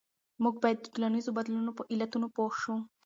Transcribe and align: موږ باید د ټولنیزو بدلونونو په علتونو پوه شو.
موږ 0.43 0.55
باید 0.63 0.77
د 0.81 0.85
ټولنیزو 0.93 1.35
بدلونونو 1.37 1.71
په 1.77 1.83
علتونو 1.93 2.27
پوه 2.35 2.53
شو. 2.61 2.75